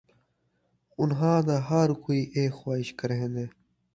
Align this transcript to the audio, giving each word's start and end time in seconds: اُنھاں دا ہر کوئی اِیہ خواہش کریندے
اُنھاں 0.99 1.39
دا 1.47 1.57
ہر 1.67 1.89
کوئی 2.03 2.21
اِیہ 2.33 2.55
خواہش 2.57 2.89
کریندے 2.99 3.45